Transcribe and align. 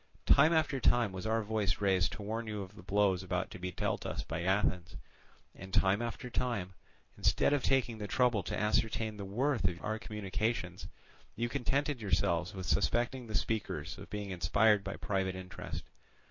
Time 0.25 0.51
after 0.51 0.79
time 0.79 1.11
was 1.11 1.27
our 1.27 1.43
voice 1.43 1.79
raised 1.79 2.13
to 2.13 2.23
warn 2.23 2.47
you 2.47 2.63
of 2.63 2.73
the 2.75 2.81
blows 2.81 3.21
about 3.21 3.51
to 3.51 3.59
be 3.59 3.71
dealt 3.71 4.03
us 4.03 4.23
by 4.23 4.41
Athens, 4.41 4.95
and 5.53 5.71
time 5.71 6.01
after 6.01 6.27
time, 6.27 6.73
instead 7.19 7.53
of 7.53 7.61
taking 7.61 7.99
the 7.99 8.07
trouble 8.07 8.41
to 8.41 8.59
ascertain 8.59 9.17
the 9.17 9.25
worth 9.25 9.67
of 9.67 9.79
our 9.85 9.99
communications, 9.99 10.87
you 11.35 11.47
contented 11.47 12.01
yourselves 12.01 12.55
with 12.55 12.65
suspecting 12.65 13.27
the 13.27 13.35
speakers 13.35 13.95
of 13.99 14.09
being 14.09 14.31
inspired 14.31 14.83
by 14.83 14.95
private 14.97 15.35
interest. 15.35 15.83